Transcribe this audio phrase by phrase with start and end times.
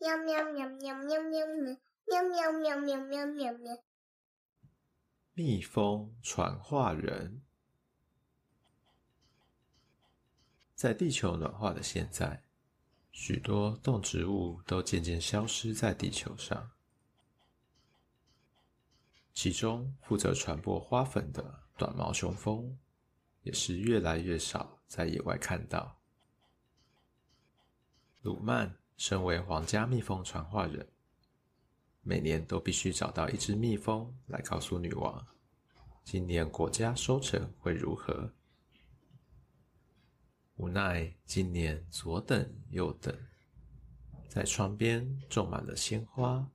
[0.00, 3.76] 喵喵喵喵喵喵喵喵喵喵喵喵喵。
[5.34, 7.42] 蜜蜂传话人，
[10.74, 12.44] 在地球暖化的现在，
[13.12, 16.70] 许多动植物都渐渐消失在地球上。
[19.34, 22.78] 其中负责传播花粉的短毛雄蜂，
[23.42, 26.00] 也是越来越少在野外看到。
[28.22, 30.86] 鲁曼身为皇家蜜蜂传话人，
[32.02, 35.26] 每年都必须找到一只蜜蜂来告诉女王，
[36.04, 38.30] 今年国家收成会如何。
[40.56, 43.18] 无奈今年左等右等，
[44.28, 46.46] 在窗边种满了鲜花，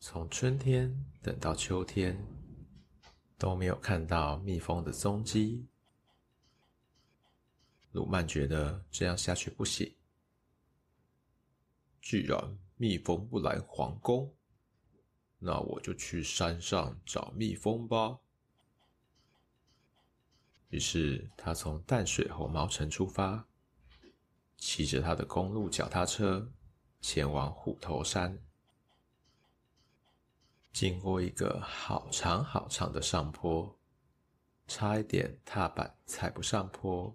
[0.00, 0.92] 从春天
[1.22, 2.20] 等到秋天，
[3.38, 5.64] 都没有看到蜜蜂的踪迹。
[7.92, 9.94] 鲁曼觉得这样下去不行。
[12.02, 14.34] 既然蜜蜂不来皇宫，
[15.38, 18.18] 那我就去山上找蜜蜂吧。
[20.68, 23.46] 于是他从淡水红毛城出发，
[24.56, 26.52] 骑着他的公路脚踏车
[27.00, 28.38] 前往虎头山。
[30.72, 33.78] 经过一个好长好长的上坡，
[34.66, 37.14] 差一点踏板踩不上坡，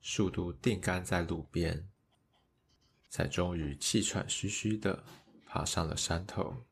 [0.00, 1.88] 速度定杆在路边。
[3.08, 5.04] 才终于气喘吁吁的
[5.46, 6.64] 爬上了山头。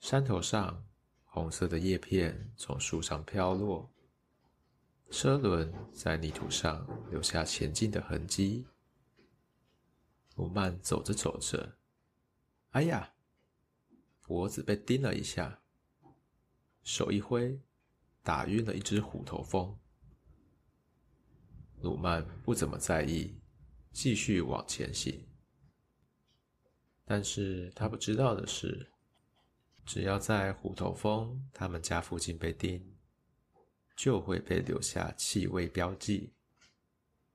[0.00, 0.84] 山头上，
[1.24, 3.90] 红色的叶片从树上飘落，
[5.10, 8.66] 车轮在泥土上留下前进的痕迹。
[10.36, 11.76] 鲁曼走着走着，
[12.70, 13.14] 哎呀，
[14.20, 15.60] 脖子被叮了一下，
[16.82, 17.60] 手一挥，
[18.22, 19.78] 打晕了一只虎头蜂。
[21.80, 23.40] 鲁曼不怎么在意。
[23.94, 25.24] 继续往前行，
[27.04, 28.90] 但是他不知道的是，
[29.86, 32.84] 只要在虎头蜂他们家附近被叮，
[33.96, 36.32] 就会被留下气味标记，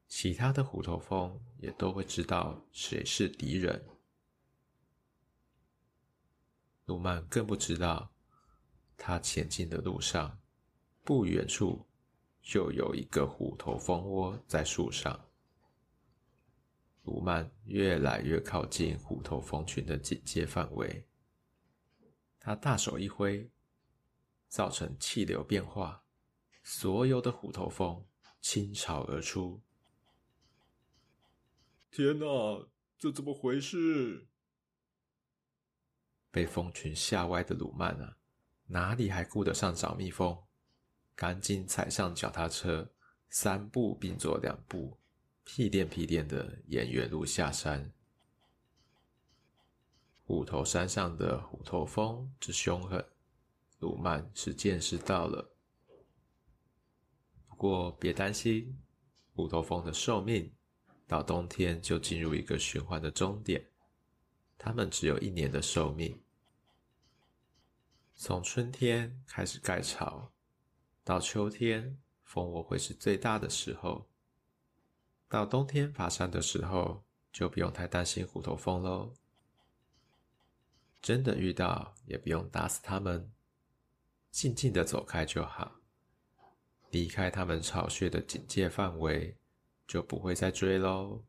[0.10, 3.82] 其他的虎头蜂也都会知道谁是敌人。
[6.88, 8.12] 鲁曼更不知道，
[8.98, 10.38] 他前进的路上，
[11.06, 11.88] 不远处
[12.42, 15.29] 就有一个虎头蜂窝在树上。
[17.10, 21.08] 鲁曼越来越靠近虎头蜂群的警戒范围，
[22.40, 23.50] 他大手一挥，
[24.48, 26.04] 造成气流变化，
[26.62, 28.06] 所有的虎头蜂
[28.42, 29.60] 倾巢而出。
[31.90, 32.70] 天哪，
[33.00, 34.28] 这怎么回事？
[36.30, 38.18] 被蜂群吓歪的鲁曼啊，
[38.68, 40.38] 哪里还顾得上找蜜蜂？
[41.16, 42.94] 赶紧踩上脚踏车，
[43.32, 45.00] 三步并作两步。
[45.52, 47.92] 屁颠屁颠的沿原路下山，
[50.24, 53.04] 虎头山上的虎头蜂之凶狠，
[53.80, 55.52] 鲁曼是见识到了。
[57.48, 58.80] 不过别担心，
[59.34, 60.54] 虎头蜂的寿命
[61.08, 63.66] 到冬天就进入一个循环的终点，
[64.56, 66.22] 它们只有一年的寿命。
[68.16, 70.32] 从春天开始盖巢，
[71.04, 74.08] 到秋天蜂窝会是最大的时候。
[75.30, 79.14] 到冬天爬山的时候，就不用太担心虎头蜂喽。
[81.02, 83.32] 真的遇到，也不用打死他们，
[84.32, 85.76] 静静的走开就好。
[86.90, 89.38] 离开他们巢穴的警戒范围，
[89.86, 91.24] 就不会再追喽。